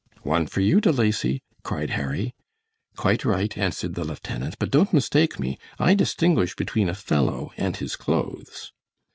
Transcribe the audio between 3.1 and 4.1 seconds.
right," answered the